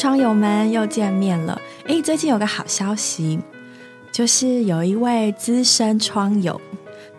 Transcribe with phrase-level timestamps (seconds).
[0.00, 1.60] 窗友们又见面了。
[1.84, 3.38] 诶，最近有个好消息，
[4.10, 6.58] 就是有一位资深窗友，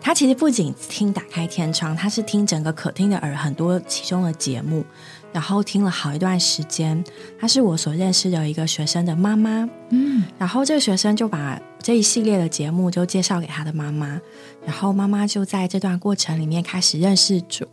[0.00, 4.84] 他其实不仅听打开天窗，他是听整个可听的耳很多其中的节目，
[5.32, 7.04] 然后听了好一段时间。
[7.38, 14.20] 他是我所认识的一个学生的妈妈，嗯，然后这个学生就把这一系列的节目就介绍给他的妈妈，
[14.66, 17.64] 然后妈妈就在这段过程里面开始认识主，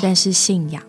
[0.00, 0.82] 认识信仰。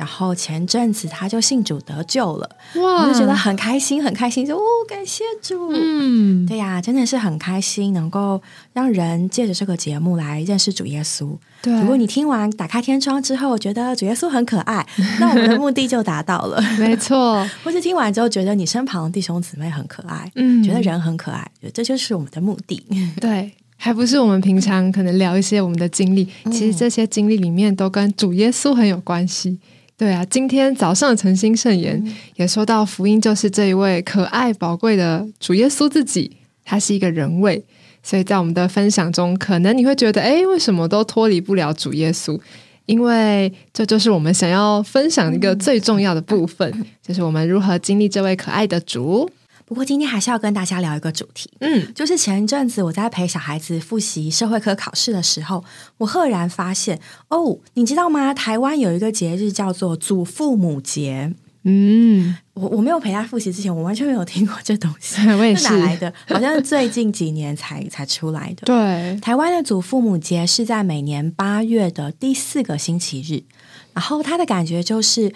[0.00, 3.02] 然后前阵子他就信主得救了，哇！
[3.02, 8.40] 我就觉得很开心，很开心，就哦，感谢主，嗯，对呀，真的是很开心，能够
[8.72, 11.36] 让人借着这个节目来认识主耶稣。
[11.60, 14.86] 对，如果你听完打开天窗之后觉得主耶稣很可爱，
[15.20, 17.46] 那我们的目的就达到了，没 错。
[17.62, 22.82] 或是听完之后觉得你身旁的弟兄姊妹很可爱，嗯，觉得人很可爱，这就是我们的目的。
[23.20, 29.58] 对，还不是我们平常可能聊一些我们的经历，其实这些经历里面都跟主耶稣很有关系。
[30.00, 32.02] 对啊，今天早上的诚心圣言
[32.36, 37.62] 也说到，福音就是这一位可爱宝贵的主耶稣自己，他是一个人位，
[38.02, 42.40] 所以在我们的分享中，可能你会觉得，哎，为什么都脱离不了主耶稣？
[42.86, 46.72] 因为这就是我们想要分享一个最重要的部分，
[47.06, 49.30] 就是我们如何经历这位可爱的主。
[49.70, 55.62] 不过今天还是要跟大家聊一个主题，嗯，就是前一阵子我在陪小孩子复习社会科考试的时候，
[55.98, 58.34] 我赫然发现，哦，你知道吗？
[58.34, 61.32] 台湾有一个节日叫做祖父母节。
[61.62, 66.12] 嗯，我我没有陪他复习之前，我完全没有听过这东西， 我也是哪来的？
[66.26, 68.66] 好像最近几年才 才出来的。
[68.66, 73.44] 对，台湾的祖父母节是在每年八月的第四个星期日，
[73.92, 75.32] 然后他的感觉就是。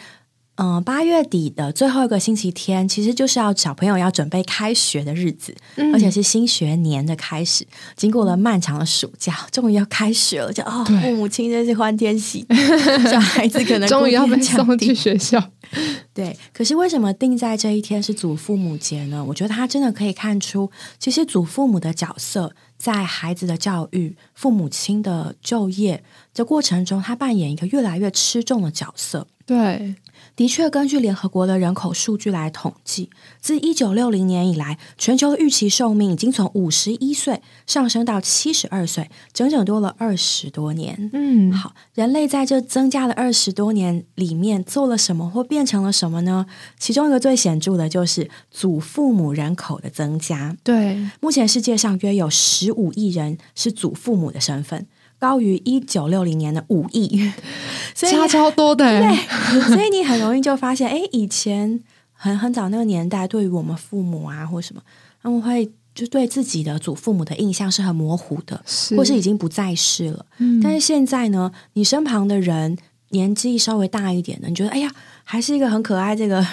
[0.57, 5.53] 嗯，八月底的最后一个星期天，其实就是要小朋友要准备开学的日子，
[5.93, 7.67] 而且是新学年的开始。
[7.97, 12.55] 经过了漫长的暑假，终于要开学了，就哦，父母亲真是欢天喜地，
[13.11, 15.43] 小孩子可能终于要被送去学校。
[16.15, 19.25] 对，可是为什么定在这一天是祖父母节呢？
[19.25, 20.71] 我觉得他真的可以看出，
[21.01, 29.27] 其实祖父母的角色在孩子的教育、父母亲的就业这过程中，他扮演一个越来越吃重的角色。
[29.45, 29.97] 对。
[30.37, 33.09] 的确，根据联合国的人口数据来统计，
[33.41, 41.09] 自一九六零年以来，全球的预期寿命已经从五十一岁上升到七十二岁，整整多了二十多年。
[41.13, 46.47] 嗯，好，人类在这增加的二十多年里面做了什么，或变成了什么呢？
[46.81, 50.57] 其中一个最显著的就是祖父母人口的增加。
[50.65, 54.87] 对，目前世界上约有十五亿人是祖父母的身份。
[55.19, 57.33] 高于一九六零年的五亿，
[57.95, 58.85] 差超多的。
[58.85, 61.81] 对，所以你很容易就发现，哎，以前
[62.13, 64.83] 很很早那个年代，对于我们父母啊，或什么，
[65.23, 68.63] 他们会就对自己的祖父母的印象是很模糊的，
[68.97, 70.27] 或是已经不在世了。
[70.39, 72.77] 嗯，但是现在呢，你身旁的人
[73.11, 74.91] 年纪稍微大一点的，你觉得，哎呀，
[75.23, 76.47] 还是一个很可爱这个。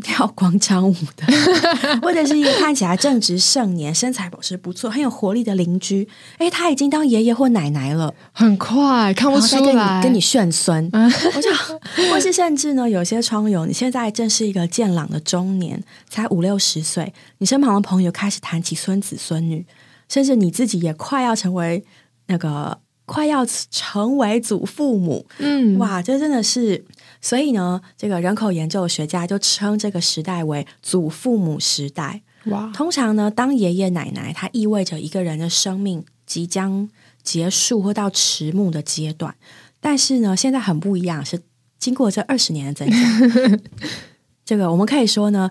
[0.00, 1.26] 跳广场舞的，
[2.00, 6.08] 或者是一个看起来正值盛年、身材保持不错、很有活力的邻居。
[6.38, 10.90] 哎，他已经当爷爷或奶奶了，很快看不出来，跟你炫孙。
[10.92, 19.66] 我想，或是甚至呢，有些窗友，你现在正是一个健朗的中年，才五六十岁，你身旁的朋友开始谈起孙子孙女，
[20.08, 21.84] 甚至你自己也快要成为
[22.28, 25.26] 那个，快要成为祖父母。
[25.38, 26.86] 嗯，哇，这真的是。
[27.22, 32.20] 所以呢，这个人口研究学家就称这个时代为祖父母时代。
[32.46, 32.70] 哇！
[32.74, 36.90] 通常呢，当爷爷奶奶，它意味着一个人的生命即将
[37.22, 39.36] 结束或到迟暮的阶段。
[39.80, 41.40] 但是呢，现在很不一样，是
[41.78, 43.60] 经过这二十年的增长，
[44.44, 45.48] 这个我们可以说呢，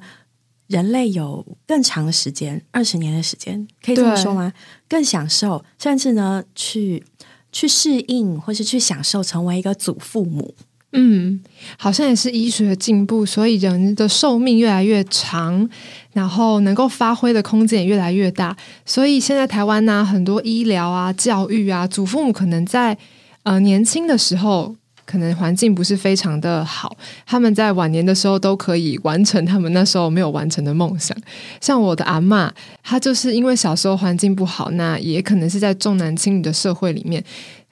[0.67, 4.51] 人类有更长的时间，二十年的时间，可以这么说吗？
[4.89, 7.05] 更享受，甚至呢，去
[7.53, 10.53] 去适应，或是去享受成为一个祖父母。
[10.93, 11.40] 嗯，
[11.78, 15.70] 好像也是医学的进步，所以人的寿命越来越长，
[16.11, 18.55] 然后能够发挥的空间也越来越大。
[18.85, 22.97] 所以现在台湾呢，很多医疗啊、教育啊，祖父母可能在
[23.43, 31.16] 呃年轻的时候，可能环境不是非常的好，他们在晚年的时候都可以完成他们那时候没有完成的梦想。
[31.61, 32.52] 像我的阿妈，
[32.84, 37.23] 她就是因为小时候环境不好，那也可能是在重男轻女的社会里面。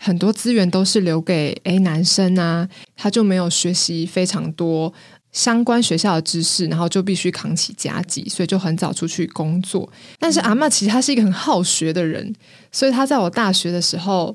[0.01, 4.91] 很多资源都是留给诶男生啊，他就没有学习非常多
[5.33, 9.91] 相关学校的知识，然后就必须扛起家计，所以就很早出去工作。
[10.17, 12.33] 但是阿妈其实他是一个很好学的人，
[12.71, 14.33] 所以他在我大学的时候，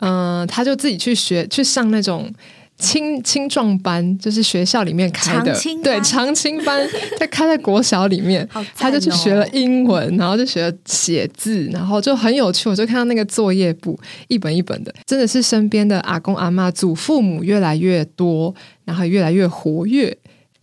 [0.00, 2.30] 嗯，他就自己去学去上那种。
[2.76, 6.86] 青青壮班就是学校里面开的，对长青班，
[7.18, 12.68] 他开在国小里面，他就去学了英文，然后就学了写字，然后就很有趣。
[12.68, 13.98] 我就看到那个作业簿
[14.28, 18.52] 一本一本的，真的是身边的阿公阿妈、祖父母越来越多，
[18.84, 20.16] 然后越来越活跃。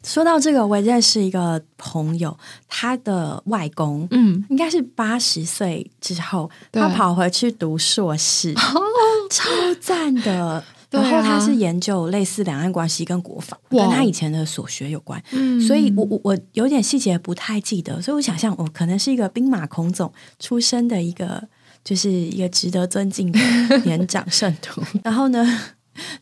[0.04, 2.38] 说到这个，我也认识一个朋友，
[2.68, 8.82] 他的外公，嗯，应该是八十岁之后，他跑回去读硕士，哦
[9.30, 9.50] 超
[9.80, 10.64] 赞的。
[10.92, 15.24] 然后他是研究类似两岸关系跟国防，跟他以前的所学有关。
[15.32, 21.48] 嗯所以我我我有点细节不太记得，所以我想象我可能是一个兵马孔总出身的一个，
[21.84, 23.40] 就是一个值得尊敬的
[23.86, 24.82] 年长圣徒。
[25.04, 25.46] 然后呢，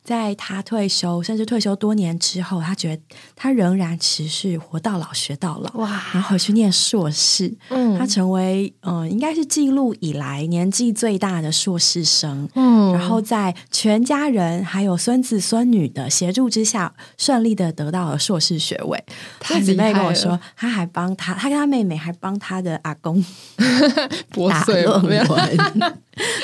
[0.04, 3.02] 在他退休甚至退休多年之后，他觉得
[3.36, 7.54] 他仍然持续活到老学到老，哇，然后回去念硕士。
[7.70, 12.48] 嗯他成为嗯、呃应该是记录以来年纪最大的硕士生。
[12.56, 19.04] 嗯然后在全家人还有孙子孙女的协助之下，顺利的得到了硕士学位。
[19.40, 23.24] 他姊妹跟我说，他还帮他，他跟他妹妹还帮他的阿公
[23.58, 25.58] 打破碎论没有文，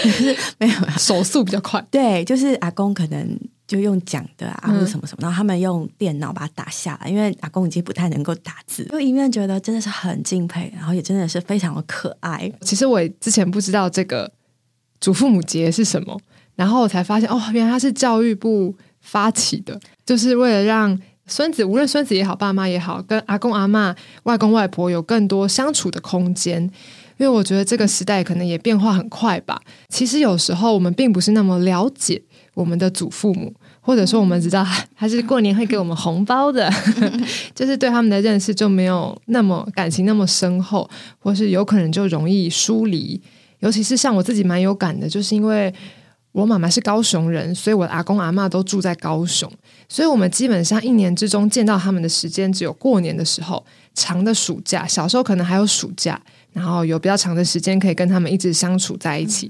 [0.60, 3.25] 没有手速比较快，对，就是阿公可能
[3.68, 12.52] 就用讲的啊，嗯或者什么什么，然后他们用电脑把它打下来，因为阿公已经不太能够打字，就一面觉得真的是很敬佩，然后也真的是非常的可爱。
[12.62, 14.32] 其实我也之前不知道这个
[15.00, 16.20] 祖父母节是什么，
[16.56, 26.70] 然后我才发现哦，原来它是教育部发起的，就是为了让孙子，无论孙子也好，爸妈也好，跟阿公阿嬷、外公外婆有更多相处的空间。
[27.18, 29.62] 因为我觉得这个时代可能也变化很快吧。
[29.88, 32.22] 其实有时候我们并不是那么了解
[32.56, 34.66] 我们的祖父母，或者说我们知道
[34.98, 36.68] 他是过年会给我们红包的，
[37.54, 43.22] 就是对他们的认识就没有那么感情那么深厚，或是有可能就容易疏离。
[43.60, 45.74] 尤其是像我自己蛮有感的，就是因为
[46.32, 49.52] 我妈妈是高雄人，所以我的阿公阿嬷都住在高雄，
[49.88, 59.50] 所以我们基本上一年之中见到他们的时间只有过年的时候，长的暑假，小时候可能还有暑假，然后有比较长的时间可以跟他们一直相处在一起，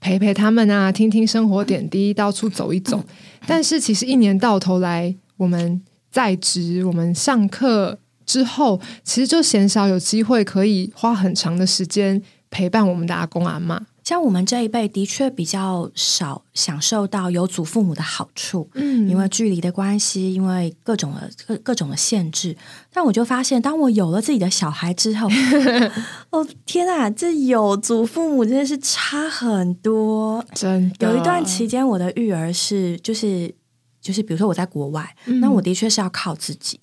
[0.00, 3.02] 陪陪他们啊，听听生活点滴，到处走一走。
[3.46, 12.20] 但是其实一年到头来，我们在职，我们上课之后，其实就鲜少有机会可以花很长的时间
[12.50, 13.80] 陪伴我们的阿公阿嬷。
[14.06, 22.56] 像我们这一辈的确比较少享受到有祖父母的好处，嗯因为距离的关系，因为各种的各各种的限制。
[22.92, 25.28] 但我就发现，当我有了自己的小孩之后，
[26.30, 30.44] 哦天啊，这有祖父母真的是差很多。
[30.54, 33.52] 真的有一段期间，我的育儿是就是
[34.00, 36.78] 就是，比如说我在国外，嗯那我的确是要靠自己。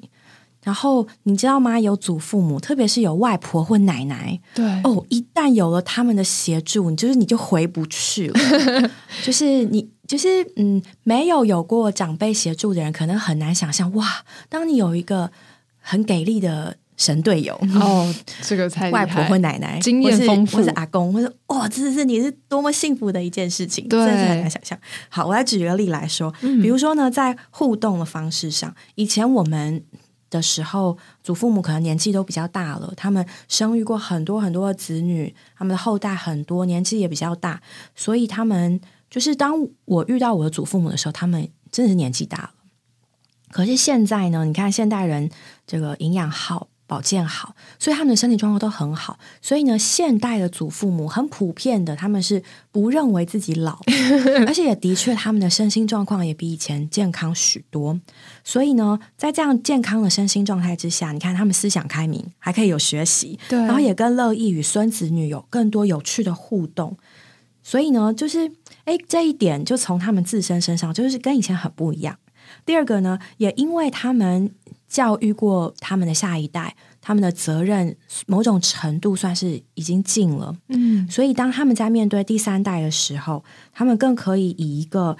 [0.63, 1.79] 然后你知道吗？
[1.79, 8.39] 有祖父母，特别是有外婆或奶奶，对哦，一旦有了他们的协助，你就是你就回不去了。
[9.23, 15.29] 就是你就是嗯，没有有过长辈协助的人，可能很难想象哇，当你有一个
[15.79, 17.59] 很给力的神队友。
[17.81, 24.77] 哦，这个太外婆或奶奶，经验丰富或是阿公，或者哇，这是你是多么幸福的一件事情，对真的是很难想象。
[25.09, 29.83] 好，我来举个例来说，嗯比如说呢，在互动的方式上，以前我们
[30.33, 37.61] 的时候，祖父母可能年纪都比较大了，他们生育过很多很多的子女，他们的后代很多，年纪也比较大，
[37.95, 39.53] 所以他们就是当
[39.85, 42.51] 我遇到我的祖父母的时候，他们真的是年纪大了。
[43.51, 45.29] 可是现在呢，你看现代人
[45.65, 46.67] 这个营养好。
[46.93, 49.17] 保健好，所以他们的身体状况都很好。
[49.41, 53.79] 所以呢，现代的祖父母很普遍的，他们是不认为自己老，
[54.45, 57.99] 而且也的确他们的身心状况也比以前健康许多。
[58.43, 66.95] 所以呢，在这样健康的身心状态之下，你看他们思想开明，还可以有学习，对然后也更乐意与孙子女有更多有趣的互动。
[67.63, 68.51] 所以呢，就是
[68.85, 72.19] 哎，这一点就从他们自身身上，就是跟以前很不一样。
[72.65, 74.51] 第二个呢，也因为他们
[74.93, 77.97] 教育过他们的下一代，他们的责任
[78.27, 81.09] 某种程度算是已经尽了，嗯。
[81.09, 85.17] 所以当他们在面对第三代的时候，他们更可以以一个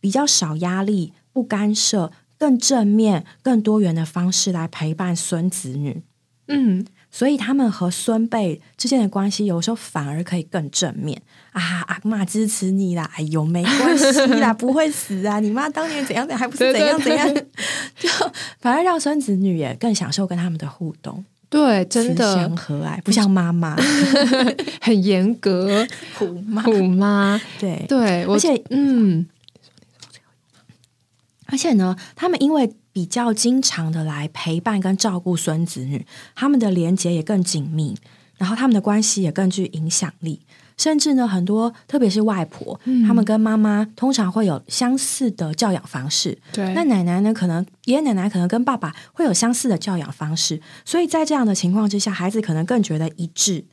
[0.00, 6.02] 比较少压力、不干涉、更正面、更多元的方式来陪伴孙子女。
[6.48, 11.22] 嗯，所以他们和孙辈之间的关系，有时候反而可以更正面。
[11.52, 11.84] 啊！
[11.86, 14.06] 阿妈支持你啦，哎呦，没关系
[14.40, 15.38] 啦， 不会死啊！
[15.38, 17.32] 你妈当年怎样怎样，还不是怎样怎样，
[17.96, 18.08] 就
[18.58, 23.76] 反而让孙子女也更享受跟他们的互动，对，真慈的祥和蔼，不像妈妈。
[24.82, 25.86] 很严格，
[26.18, 27.86] 虎妈，虎妈，对。
[27.88, 29.24] 对，而且嗯，
[31.46, 37.98] 而且呢，他们因为比较经常的来陪伴跟照顾孙子女，他们的连结也更紧密，
[38.38, 40.40] 然后他们的关系也更具影响力。
[40.76, 46.38] 甚至呢，很多特别是外婆，嗯他们跟妈妈通常会有相似的教养方式。
[46.52, 53.64] 对，那奶奶呢，可能爷爷奶奶可能跟爸爸会有相似的教养方式，所以在这样的情况之下，孩子可能更觉得一致，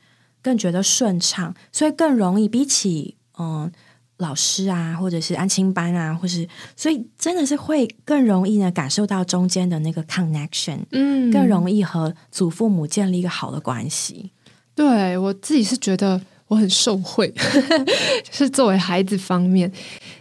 [0.42, 3.70] 更觉得顺畅，所以更容易比起嗯
[4.18, 14.30] 老师啊，或者是安亲班啊，或是所以真的是会更容易呢感受到中间的那个 connection，嗯更容易和祖父母建立一个好的关系。
[14.74, 17.32] 对我自己是觉得我很受惠，
[18.30, 19.70] 是作为孩子方面。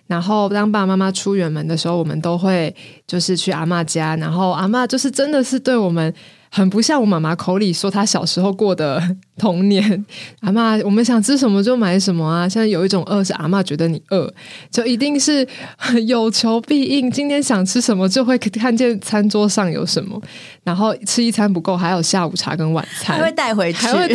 [0.07, 2.75] 然后当爸爸妈妈出远门的时候，我们都会
[3.07, 6.13] 就是去阿嬷家，然后阿嬷就是真的是对我们。
[6.53, 9.01] 很不像我妈妈口里说她小时候过的
[9.41, 10.05] 童年。
[10.41, 12.47] 阿妈，我们想吃什么就买什么啊！
[12.47, 14.31] 现在有一种饿是阿妈觉得你饿，
[14.69, 15.45] 就一定是
[16.05, 17.09] 有求必应。
[17.09, 20.21] 今天想吃什么，就会看见餐桌上有什么，
[20.63, 24.07] 然后吃一餐不够，还有下午茶跟晚餐，还会带回去，还会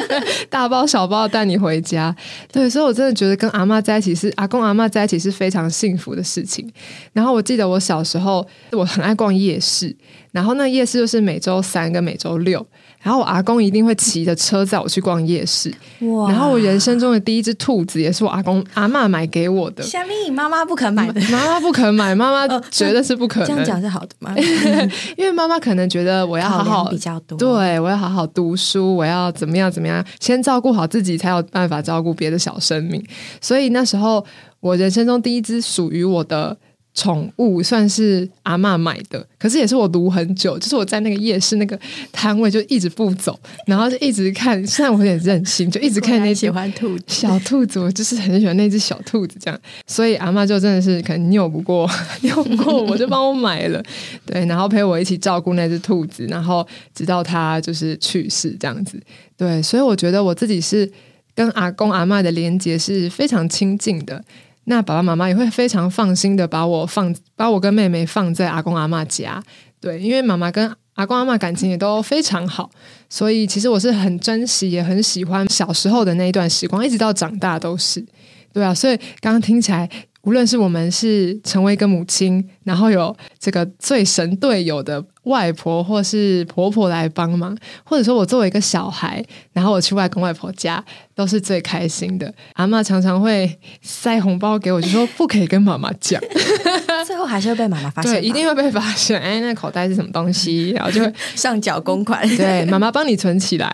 [0.50, 2.14] 大包小包带你回家。
[2.52, 6.70] 对，所以我真的觉得跟阿妈在一起是阿公阿妈在一起是非常幸福的事情。
[7.14, 9.96] 然后我记得我小时候我很爱逛夜市。
[10.32, 12.66] 然后那夜市就是每周三跟每周六，
[13.04, 15.70] 然后我阿公一定会骑着车载我去逛夜市。
[16.00, 16.30] 哇！
[16.30, 19.82] 然后我人生中的第一只兔子也是我阿公阿妈买给我的。
[19.82, 23.48] 虾米妈妈不肯买的， 妈妈不肯买，妈妈 觉得是不可能。
[23.48, 24.34] 这样讲是好的吗？
[25.18, 33.04] 因为妈妈可能觉得我要好好比较多，对我要好好读书，我要怎么样怎么样，先照顾好自己，才有办法照顾别的小生命。
[33.42, 34.24] 所以那时候
[34.60, 36.56] 我人生中第一只属于我的。
[36.94, 41.76] 宠物算是阿妈买的，可是也是我读很久，就是我在那个夜市那个
[42.12, 44.64] 摊位就一直不走，然后就一直看。
[44.64, 49.60] 虽然我有点任性，就一直看那喜欢兔子小兔子，我就是很喜欢那只小兔子这样。
[49.88, 51.84] 所以阿妈就真的是可能拗不过，
[52.22, 53.82] 拗不过我就帮我买了，
[54.24, 59.00] 对，然后陪我一起照顾那只兔子，然后直到它就是去世这样子。
[59.36, 60.88] 对，所以我觉得我自己是
[61.34, 64.22] 跟阿公阿妈的连接是非常亲近的。
[64.64, 69.42] 那爸爸妈妈也会非常放心的把我放，把我跟妹妹放在阿公阿妈家，
[69.80, 72.70] 对，因为妈妈跟阿公阿妈感情也都非常好，
[73.08, 78.04] 所以其实我是很珍惜，也很喜欢小时候的那一段时光，一直到长大都是，
[78.52, 79.88] 对啊，所以刚刚听起来。
[80.22, 90.82] 无论是我们是成为一个母亲，然后有这个最神队友的外婆或是婆婆来帮忙，或者说我作为一个小孩，然后我去外公外婆家，
[91.14, 92.32] 都是最开心的。
[92.54, 96.20] 阿妈常常会塞红包给我，就说不可以跟妈妈讲，
[97.06, 99.20] 最后还是会被妈妈发现， 对，一定会被发现。
[99.20, 100.70] 哎，那口袋是什么东西？
[100.70, 103.70] 然后就会上缴公款，对，妈妈帮你存起来，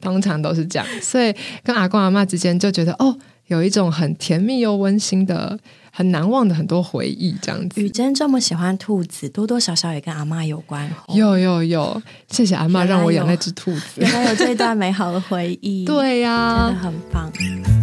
[0.00, 0.86] 通常都是这样。
[1.00, 3.16] 所以跟阿公阿妈之间就觉得哦。
[3.48, 5.58] 有一种很甜蜜又温馨的、
[5.94, 7.78] 很难忘的很多回忆，这样子。
[7.78, 10.90] 雨珍这么喜欢兔子，多多少少也跟阿妈有关。
[11.14, 15.84] 有有有，谢谢阿妈让我养那只兔子，原来有这段美好的回忆。
[15.86, 17.81] 对呀，真的很棒。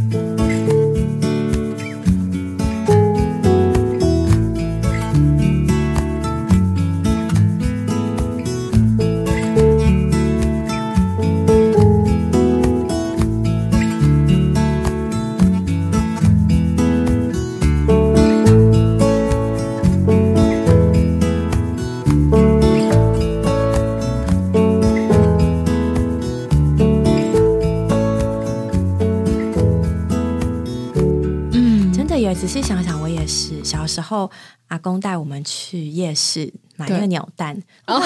[32.34, 34.30] 仔细想想，我也是小时候，
[34.68, 37.62] 阿公带我们去夜市买那个鸟蛋，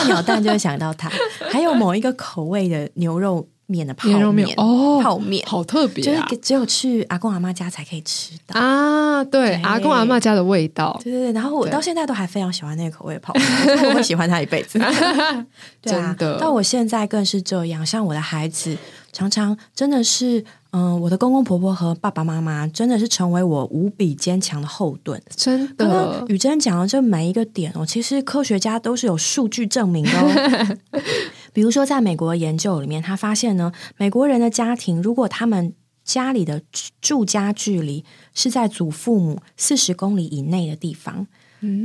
[0.08, 1.12] 鸟蛋就会想到它。
[1.52, 9.24] 还有某一个口味的牛肉面的泡面哦，泡面好特别，就是只有去阿公阿妈家才可以吃到啊。
[9.24, 11.32] 对，阿公阿妈家的味道，对对对。
[11.32, 14.80] 然后我到现在都还非常喜欢那个口味的泡面，我会喜欢它一辈子。
[15.82, 18.78] 真的，但我现在更是这样，像我的孩子，
[19.14, 20.44] 常常真的是。
[20.76, 25.22] 嗯，我的公公婆婆和爸爸妈妈真的是成为我无比坚强的后盾。
[25.36, 30.78] 真的，雨珍讲的这每一个点哦，其实科学家都是有数据证明的哦。
[31.54, 36.64] 比如说，在美国研究里面，他发现呢，美国人的家庭如果他们家里的
[37.00, 38.04] 住家距离
[38.34, 41.28] 是在祖父母四十公里以内的地方，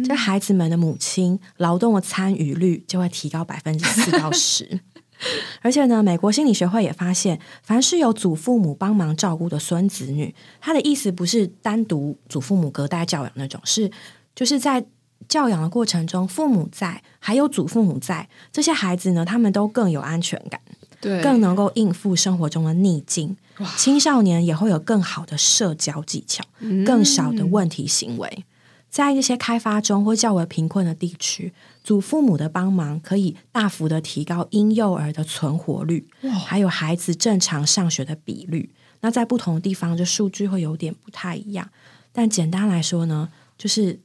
[0.03, 4.81] 这孩子们的母亲劳动的参与率就会提高百分之四到十。
[5.63, 13.91] 而且呢，美国心理学会也发现，凡是有祖父母帮忙照顾的孙子女，他的意思不是单独祖父母隔代教养那种，是
[14.35, 14.85] 就是在
[15.29, 20.61] 教养的过程中，父母在，还有祖父母在，这些孩子呢，他们都更有安全感，
[21.01, 23.37] 对，更能够应付生活中的逆境。
[23.77, 26.45] 青少年也会有更好的社交技巧，
[26.87, 28.45] 更少的问题行为。
[28.91, 31.53] 在一些开发中或较为贫困的地区，
[31.85, 36.09] 祖父母的帮忙可以大幅的提高婴幼儿的存活率，
[36.47, 38.71] 还有孩子正常上学的比率。
[39.01, 41.69] 那在不同的地方，这数据会有点不太一样。
[42.13, 44.01] 但简单来说呢，就是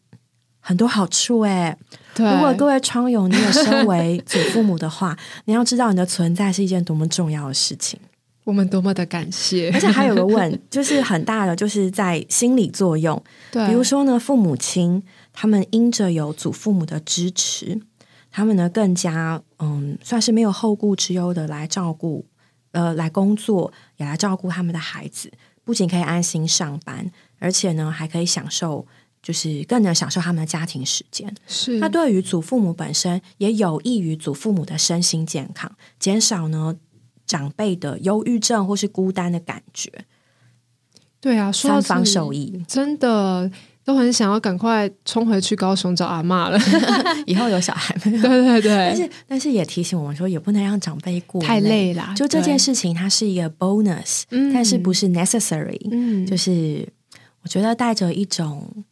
[0.60, 1.76] 很多好处诶。
[2.16, 8.00] 如果各位窗友，你也身为祖父母的话， 你要知道你的存在是一件多么重要的事情。
[8.44, 9.72] 我们多么的感谢！
[9.74, 13.22] 而且还有个问， 就是很大的，就是在心理作用。
[13.52, 17.80] 对，比如说呢，父母亲他们因着有祖父母的支持，
[18.30, 22.26] 他们呢更加嗯，算是没有后顾之忧的来照顾，
[22.72, 25.32] 呃，来工作也来照顾他们的孩子，
[25.64, 27.10] 不仅可以安心上班，
[27.40, 28.86] 而且呢还可以享受，
[29.22, 31.34] 就是更能享受他们的家庭时间。
[31.48, 36.76] 是那对于祖父母本身，也有益于祖父母的身心健康，减少呢
[37.34, 39.92] 长辈的忧郁症或是孤单的感觉，
[41.20, 42.64] 对啊，说到三方受益。
[42.68, 43.50] 真的
[43.84, 46.60] 都很想要赶快冲回去高雄找阿妈了。
[47.26, 48.22] 以后有小孩没有？
[48.22, 52.14] 对对对，但是但是也提醒我们说，也不能让长辈过太累了。
[52.16, 55.88] 就这件，事情，它是一个 bonus，、嗯但是不是 necessary。
[55.90, 56.88] 嗯，就是
[57.42, 58.86] 我觉得带着一种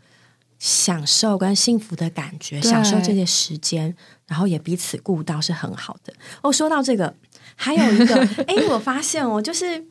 [0.58, 3.96] 享受跟幸福的感觉，享受这些时间，
[4.26, 6.12] 然后也彼此顾到是很好的。
[6.42, 7.14] 哦，说到这个，
[7.56, 8.16] 还有一个，
[8.48, 9.86] 哎，我发现我就是。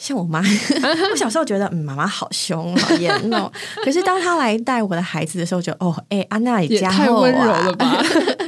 [0.00, 0.40] 像我妈，
[1.10, 3.50] 我小时候觉得，嗯，妈妈好凶，好严哦。
[3.84, 8.00] 可是当她来带我的孩子的时候，就哦，哎，安娜也太温柔啊了吧？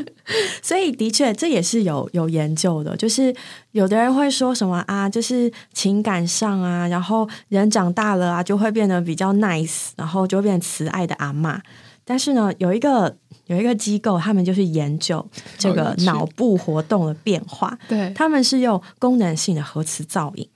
[0.62, 3.35] 所以的确，这也是有有研究的，就是
[3.73, 11.59] 有的人会说什么啊，就是情感上啊，然后人长大了啊，就会变得比较 nice，然后就会变慈爱的阿嬷。
[12.05, 13.17] 但是呢，有一个
[13.50, 15.28] 有一个机构，他们就是研究
[15.59, 20.49] 这个脑部活动的变化，对，他们是用功能性的核磁造影，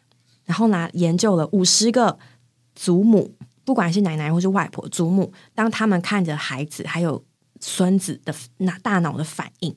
[0.44, 2.16] 然后呢研究了五十个
[2.76, 3.34] 祖母，
[3.64, 7.20] 不管是奶奶或是外婆，祖母当他们看着孩子还有
[7.58, 9.76] 孙子的那大脑的反应，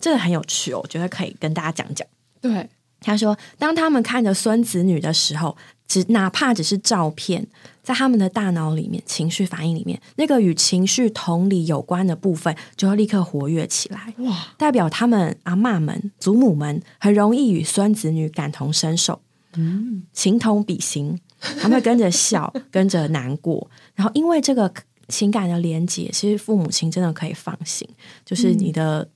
[0.00, 2.04] 这个很有趣哦，我觉得可以跟大家讲讲。
[2.40, 2.68] 对，
[3.00, 5.56] 他说，当他们看着孙子女的时候，
[5.88, 7.44] 只哪怕只是照片，
[7.82, 14.12] 在他们的大脑里面、情绪反应里面，那个与情绪同理有关的部分就会立刻活跃起来。
[14.18, 19.18] 哇，代表他们阿妈们、祖母们很容易与孙子女感同身受，
[19.54, 24.70] 嗯，情同比心，他们会跟着笑， 跟着难过，然后因为这个
[25.08, 27.88] 情感的连接，其实父母亲真的可以放心，
[28.26, 29.08] 就是你的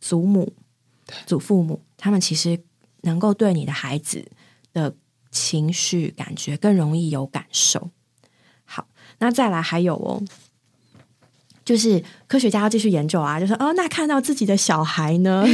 [0.00, 0.50] 祖母、
[1.26, 2.58] 祖父母，他们其实
[3.02, 4.24] 能够对你的孩子
[4.72, 4.94] 的
[5.30, 7.90] 情绪感觉更容易有感受。
[8.64, 8.86] 好，
[9.18, 10.22] 那再来还有哦，
[11.64, 15.44] 就是科学家要继续研究啊，就说哦，那看到自己的小孩呢，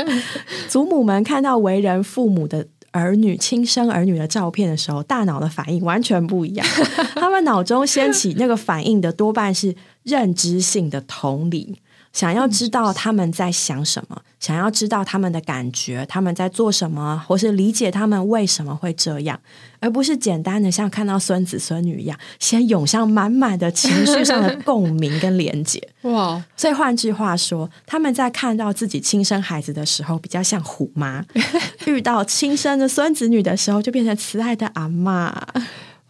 [0.68, 6.66] 祖母们看到为人父母的儿女、亲生儿女的照片的时候，大脑的反应完全不一样。
[7.14, 11.80] 他们脑中掀起那个反应的多半是认知性的同理，
[12.12, 19.38] 想要知道他们在想什么，想要知道他们的感觉，他们在做什么，或是理解他们为什么会这样，
[19.78, 25.80] 而不是简单的像看到孙子孙女一样，先涌上满满的情绪上的 共鸣跟连接。
[26.02, 31.22] 哇，所以换句话说，他们在看到自己亲生孩子的时候，比较像虎妈；
[31.86, 35.32] 遇到亲生的孙子女的时候，就变成慈爱的阿嬷，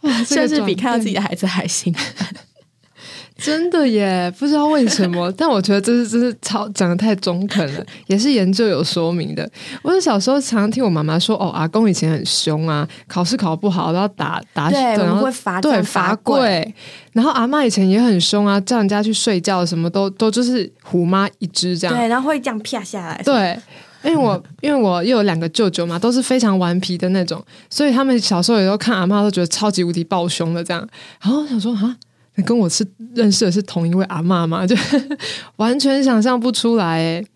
[0.01, 2.37] 哇，这个甚至比看到自己的孩子还兴奋。
[3.41, 9.51] 真的耶，不知道为什么， 但我觉得这是真是超讲的太中肯了，也是研究有说明的。
[9.83, 16.75] 我小时候常常听我妈妈说，哦，阿公以前很凶啊，考试考不好都要打打，对，我然后会罚对罚跪。
[17.13, 21.97] 然后阿妈以前也很凶啊，叫人家去睡觉，什么都都就是虎妈一只这样。
[21.97, 23.21] 对，然后会这样啪下来。
[23.25, 23.59] 对，
[24.05, 30.87] 因为我 因为我又有两个舅舅嘛，都是非常顽皮的那种，所以他们小时候也都看阿妈都觉得超级无敌暴凶的这样。
[31.21, 32.10] 然后我想说啊，你
[32.45, 34.65] 跟我是认识的是同一位阿妈吗？
[34.69, 34.75] 就
[35.57, 37.27] 完全想象不出来诶。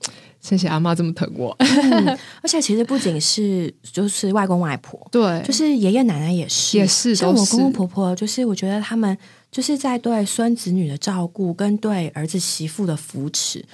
[0.40, 1.56] 谢谢阿妈这么疼我。
[2.42, 9.16] 而且其实不仅是就是外公外婆，对，就是爷爷奶奶也是，也是像我公公婆婆，就是我觉得他们
[9.50, 13.64] 就是在对孙子女的照顾跟对儿子媳妇的扶持。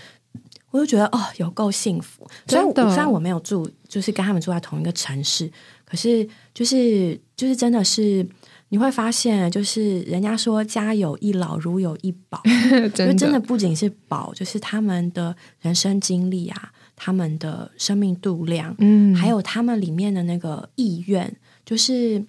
[0.71, 2.25] 我就觉得哦，有够幸福。
[2.47, 5.51] 虽然我虽然我没有住，就是跟他们住在同一个城市，
[5.85, 8.25] 可是就是就是真的是
[8.71, 12.41] 你会发现，就是人家说家有一老，如有一宝。
[12.95, 22.25] 真的就真的不仅是宝，就是他们的人生经历啊，他们的生命度量，嗯，还有他们里面的那个意愿，就是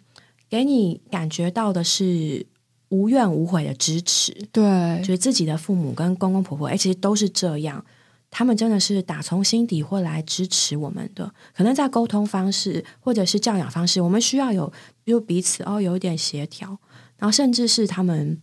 [0.49, 2.43] 给你感觉到的是
[2.89, 7.85] 无怨无悔的支持，对就是自己的父母跟公公婆婆，哎，其实都是这样。
[8.31, 14.71] 他们真的是打从心底会来支持我们的，可能在沟通方式或者是教养方式，我们需要有
[15.05, 16.69] 就彼此哦有一点协调，
[17.17, 18.41] 然后甚至是他们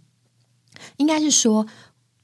[0.99, 1.67] 应该是说，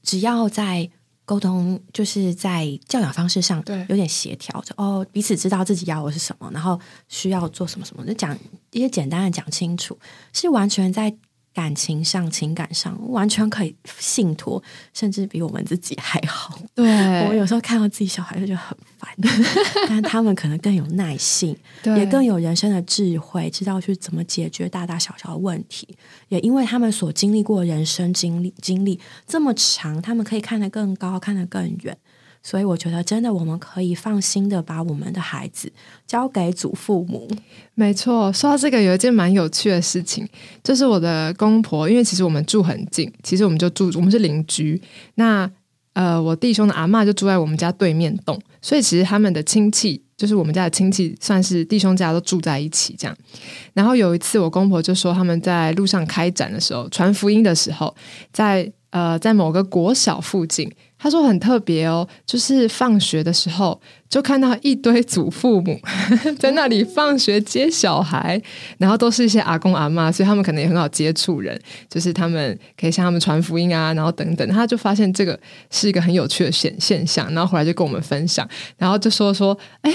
[0.03, 0.89] 只要在
[1.25, 3.83] 沟通，就是在教养方式上对。
[3.89, 8.37] 有点协调，就哦彼此知道自己要的是什么，然后需要做什么什么，就讲
[8.69, 9.97] 一些简单的讲清楚，
[10.33, 11.17] 是完全在
[11.55, 14.61] 感情上、情感上完全可以信托，
[14.93, 16.59] 甚至比我们自己还好。
[16.75, 16.85] 对
[17.29, 19.09] 我有时候看到自己小孩就觉得很烦，
[19.87, 25.87] 但他们可能更有耐性，对也更有人生的智慧，知道去怎么解决大大小小的问题。
[26.27, 31.97] 也因为他们所经历过的人生经历经历这么长，他们可以看得更高，看得更远。
[32.45, 35.71] 所以我觉得，真的我们可以放心的把我们的孩子
[36.05, 37.27] 交给祖父母。
[37.73, 40.27] 没错，说到这个，有一件蛮有趣的事情，
[40.63, 44.79] 就是我的公婆，因为其实我们住很近，其实我们就住，我们是邻居。
[45.15, 45.49] 那
[45.93, 53.17] 呃，我弟兄的阿嬷就住在我们家对面栋，所以其实他们的亲戚，就是我们家的亲戚，算是弟兄家都住在一起这样。
[53.73, 57.95] 然后有一次，我公婆就说他们在路上开展的时候，传福音的时候，
[58.31, 60.71] 在呃在某个国小附近。
[60.97, 63.79] 他说很特别哦，就是放学的时候
[64.09, 65.77] 就看到一堆祖父母
[66.39, 68.41] 在那里放学接小孩，
[68.77, 74.47] 然后都是一些阿公阿妈，所以他们可能也很好接触人，就是他们可以向他们传福音啊，然后等等。
[74.47, 75.37] 他就发现这个
[75.69, 79.93] 是一个很有趣的现现象，然后回来就跟我们分享，然后就说说，哎，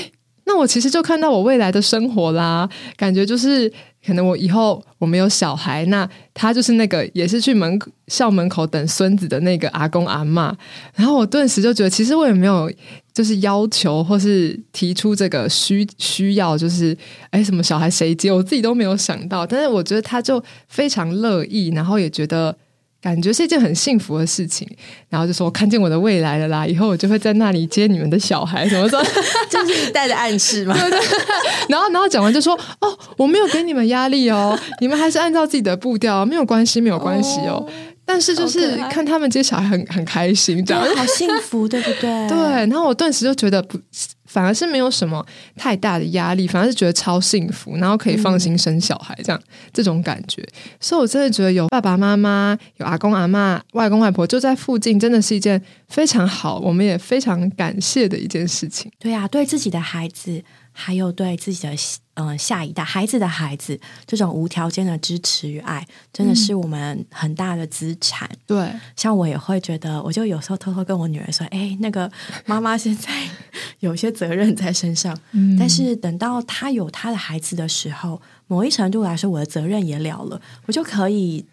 [0.51, 3.73] 那我其实就看到我未来的生活啦，感觉就是。
[4.03, 10.57] 可能我以后我没有小孩，那他就是那个也是去门校门口等孙子的那个阿公阿妈。
[10.95, 12.73] 然后我顿时就觉得，其实我也没有
[13.13, 16.97] 就是要求或是提出这个需需要，就是
[17.29, 19.47] 哎什么小孩谁接，我自己都没有想到。
[19.47, 22.57] 但是我觉得他就非常乐意，然后也觉得。
[23.03, 24.69] 感觉是一件很幸福的事情，
[25.09, 29.03] 然后就说：“我看见我的未来了啦，以后我就会在那里接你们的小孩。”怎么说？
[29.49, 30.77] 就是带着暗示嘛。
[31.69, 37.67] 然后，然后讲完就说：“哦，我没有给你们压力哦，你们还是按照自己的步调，没有关系，没有关系哦。”
[38.05, 42.11] 但是就是看他们接小孩很很开心，这样好幸福，对不对？
[42.29, 42.37] 对。
[42.67, 43.79] 然后我顿时就觉得不，
[44.31, 50.47] 反而是没有什么太大的压力，反而是觉得超幸福，然后可以放心生小孩，这样这种感觉。
[50.79, 58.91] 所以我真的觉得有爸爸妈妈、有阿公阿妈、外公外婆就在附近，真的是一件非常好，我们也非常感谢的一件事情。
[59.01, 60.43] 对啊，对自己的孩子。
[60.73, 61.75] 还有对自己的
[62.15, 68.29] 嗯下一代孩子的孩子这种无条件的支持与爱，真的是我们很大的资产。
[68.47, 72.11] 对，像我也会觉得，我就有时候偷偷跟我女儿说：“哎，那个
[72.47, 73.11] 妈妈现在
[73.81, 75.19] 有些责任在身上，
[75.59, 81.47] 但是等到她有她的孩子的时候，某一程度来说，我的责任也了了，我就可以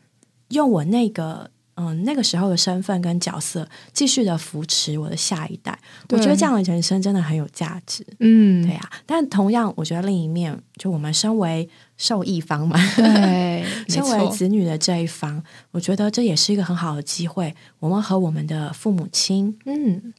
[0.50, 5.78] 用我那个。”嗯，那个时候的身份跟角色，继续的扶持我的下一代，
[6.10, 8.04] 我觉得这样的人生真的很有价值。
[8.20, 8.90] 嗯，对呀。
[9.06, 17.54] 但同样，我觉得另一面，就我们身为受益方嘛， 对，身为子女的这一方，我觉得这也是一个很好的机会。
[17.80, 20.14] 我们和我们的父母亲，嗯，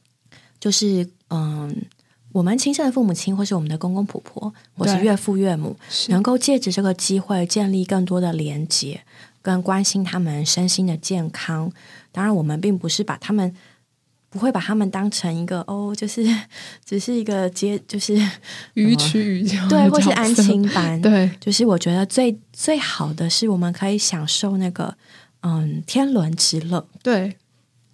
[0.61, 1.75] 就是嗯，
[2.31, 5.75] 我们亲生的父母亲，或是我们的公公婆婆，或是岳父岳母，
[6.07, 9.01] 能够借着这个机会建立更多的连接。
[9.41, 11.71] 跟关心他们身心的健康，
[12.11, 13.53] 当然我们并不是把他们
[14.29, 16.23] 不会把他们当成一个哦，就是
[16.85, 18.13] 只是一个接就是
[18.75, 24.95] 予取予求，对，或是安亲班， 对，就是我觉得最最好的是我们可以享受那个
[25.41, 27.37] 嗯天伦之乐，对，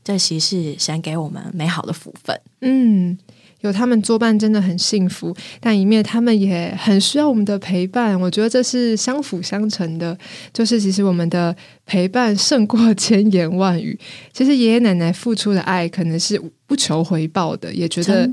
[0.04, 3.18] 这其实是神给我们美好的福分，嗯。
[3.66, 8.20] 有他们作伴真的很幸福，但一面他们也很需要我们的陪伴。
[8.20, 10.18] 我觉得这是相辅相成的，
[10.54, 13.98] 就是其实我们的陪伴胜过千言万语。
[14.32, 18.30] 其实爷爷奶奶付出的爱可能是不求回报的，也觉得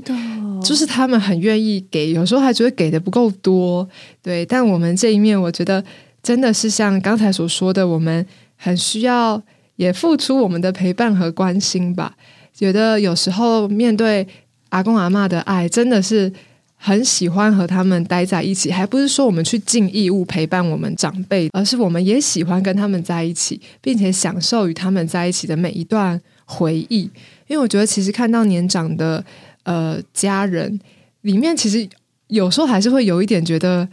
[0.63, 3.87] 就是他们很愿意给，有时候还觉得给的不够多。
[4.21, 5.83] 对，但我们这一面，我觉得
[6.21, 9.41] 真的是像刚才所说的，我们很需要
[9.77, 12.15] 也付出我们的陪伴和关心吧。
[12.53, 14.27] 觉得有时候面对。
[14.73, 16.31] 阿公阿妈的爱真的是
[16.75, 27.03] 很喜欢和他们待在一起，还不是说我们去尽义务陪伴我们长辈，而是我们也喜欢跟他们在一起，并且享受与他们在一起的每一段回忆。
[27.47, 29.23] 因为我觉得，其实看到年长的
[29.63, 30.79] 呃家人
[31.21, 31.87] 里面，其实
[32.27, 33.87] 有时候还是会有一点觉得，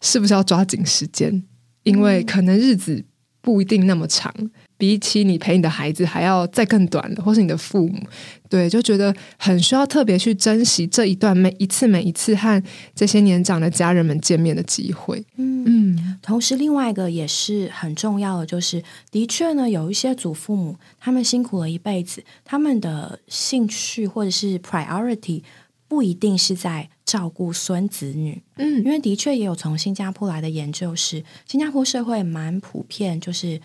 [0.00, 1.42] 是不是要抓紧时间？
[1.82, 3.04] 因为可能日子
[3.42, 4.32] 不一定那么长。
[4.76, 8.06] 比起你陪你的孩子还要再更短的，或是你的父母，
[8.48, 12.62] 对，就觉得很需要特别去珍惜这一段每一次每一次和
[12.94, 15.24] 这些年长的家人们见面的机会。
[15.36, 25.42] 嗯嗯，同时另外一个也是很重要的，就是的确呢，有一些祖父母他们辛苦了一辈子，他们的兴趣或者是 priority
[25.86, 28.42] 不一定是在照顾孙子女。
[28.56, 33.60] 嗯，因为的确也有从新加坡来的研究是，新加坡社会蛮普遍，就是。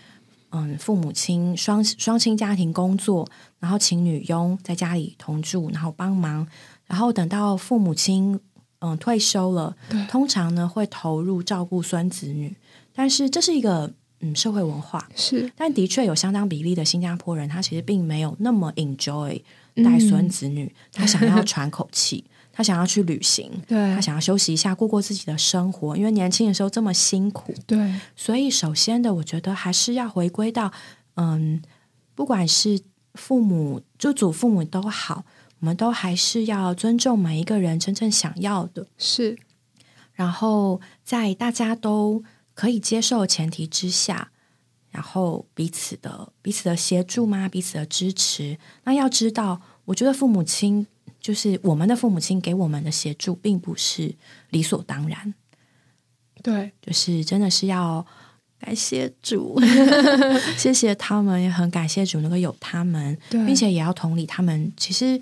[0.52, 3.28] 嗯，父母亲双双亲家庭工作，
[3.60, 6.48] 然后请女佣在家里同住，然后帮忙，
[6.88, 8.40] 然后等到父母亲
[8.80, 9.76] 嗯退休了，
[10.10, 12.56] 通常呢会投入照顾孙子女。
[12.94, 15.08] 但是这是一个嗯社会文化。
[15.16, 19.42] 是，但的确有相当比例的新加坡人，他其实并没有那么 enjoy
[19.76, 22.26] 带孙子女，他想要喘口气，
[22.60, 25.96] 他想要去旅行，对他想要休息一下，过过自己的生活。
[25.96, 30.70] 因为年轻的时候这么辛苦，对，所以首先的，我觉得还是要回归到，
[31.16, 31.62] 嗯，
[32.16, 32.82] 不管是
[33.14, 35.24] 父母就祖父母都好，
[35.62, 38.88] 我们都还是要尊重每一个人真正想要的。
[38.98, 39.40] 是，
[40.12, 42.22] 然后在大家都
[42.54, 44.32] 可以接受的前提之下，
[44.90, 47.48] 然后彼此的彼此的协助吗？
[47.48, 48.58] 彼此的支持。
[48.84, 50.86] 那要知道，我觉得父母亲
[51.20, 54.16] 就是我们的父母亲给我们的协助，并不是
[54.50, 55.34] 理所当然，
[56.42, 58.06] 对，就是真的是要
[58.60, 59.60] 感谢主，
[60.58, 65.22] 谢谢他们，也很感谢主能够有他们，并且也要同理他们，其实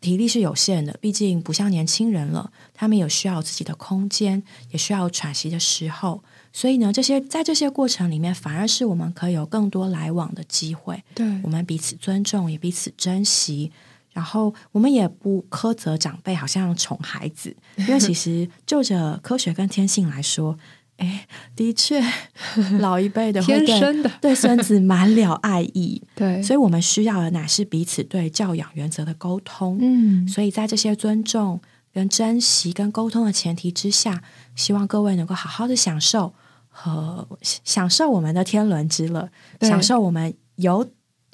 [0.00, 6.22] 体力是有限的，毕竟不像年轻人了，他们有需要自己的空间，也需要喘息的时候。
[6.52, 11.04] 所以呢，这些在这些过程里面，反而是我们可以有更多来往的机会。
[11.14, 13.70] 对我，们彼此尊重，也彼此珍惜。
[14.18, 20.58] 然后我们也不苛责长辈，好像宠孩子，因为其实就着科学跟天性来说，
[20.96, 22.02] 哎，的确，
[22.80, 29.78] 老一辈的会对天生的，对孙子满了爱意， 对，所以我们需要的乃是彼此对教养原则的沟通。
[29.80, 31.60] 嗯，所以在这些尊重、
[31.94, 34.20] 跟珍惜、跟沟通的前提之下，
[34.56, 36.34] 希望各位能够好好的享受
[36.68, 40.84] 和享受我们的天伦之乐，享受我们有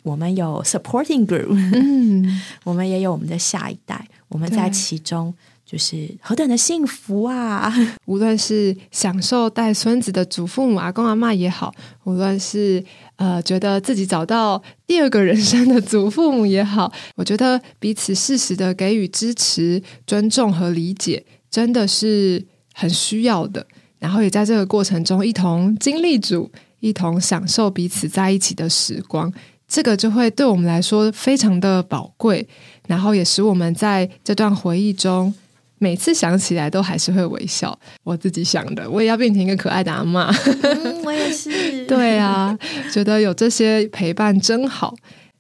[0.05, 7.75] 我们有 supporting group，嗯， 我们也有我们的下一代，我们在其中就是何等的幸福啊！
[8.05, 12.85] 无论是享受带孙子的祖父母、阿公阿妈也好，无论是
[13.17, 23.67] 呃觉得自己找到第二个人生的祖父母也好，我觉得彼此适时的给予支持、尊重和理解，真的是很需要的。
[23.99, 29.33] 然后也在这个过程中一同经历主，一同享受彼此在一起的时光，
[29.66, 32.46] 这个就会对我们来说非常的宝贵，
[32.87, 35.35] 然后也使我们在这段回忆中。
[35.79, 37.77] 每次想起来都还是会微笑。
[38.05, 40.33] 我自己想的，我也要变成一个可爱的阿妈。
[40.62, 41.85] 嗯，我也是。
[41.85, 42.57] 对啊，
[42.90, 44.94] 觉得有这些陪伴真好。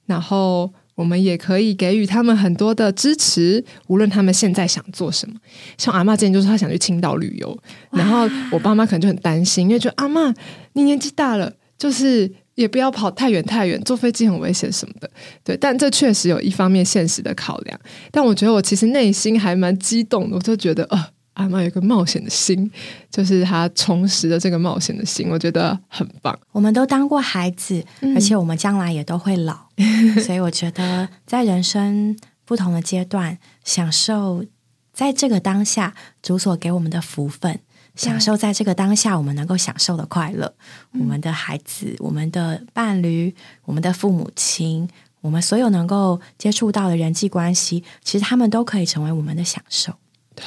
[0.04, 5.36] 然后我们也可以给予他们很多的支持，无论他们现在想做什么。
[5.78, 7.56] 像阿妈之前就是她想去青岛旅游，
[7.92, 10.34] 然后我爸妈可能就很担心，因为觉得阿妈
[10.74, 12.30] 你年纪大了，就是。
[12.54, 15.10] 也不要跑太远太远，坐飞机很危险什么的，
[15.42, 15.56] 对。
[15.56, 17.78] 但这确实有一方面现实的考量。
[18.10, 22.70] 但我觉得我其实内心还蛮激动的，我就觉得呃，阿妈有个冒险的心，
[23.10, 26.38] 就是她重拾了这个冒险的心，我觉得很棒。
[26.52, 29.56] 我们都当过孩子，嗯而且我们将来也都会老，
[30.24, 34.44] 所以我觉得在人生不同的阶段，享受
[34.92, 37.58] 在这个当下主所给我们的福分，
[37.94, 40.52] 享受在这个当下我们能够享受的快乐。
[40.92, 44.88] 我们的孩子、我们的伴侣、我们的父母亲，
[45.20, 49.94] 我们所有能够接触到的人际关系，其实他们都可以成为我们的享受。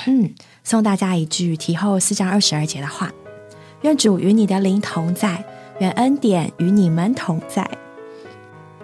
[0.05, 0.33] 嗯，
[0.63, 3.11] 送大家一句提后四章二十二节的话：
[3.83, 5.45] 愿主与你的灵同在，
[5.79, 7.69] 愿恩典与你们同在。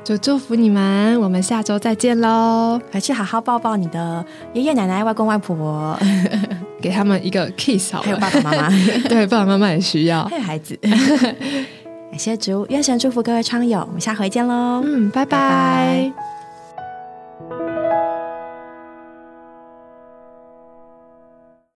[0.03, 2.79] 就祝福你们，我们下周再见喽！
[2.91, 5.97] 回去好好抱抱你的爷爷奶奶、外公外婆，
[6.81, 8.69] 给他们一个 kiss 好，还有爸爸妈妈，
[9.07, 10.25] 对爸爸妈妈也需要。
[10.25, 10.77] 还有孩子。
[12.11, 14.81] 感谢植物，愿神祝福各位窗友，我们下回见喽。
[14.85, 16.32] 嗯，拜拜拜拜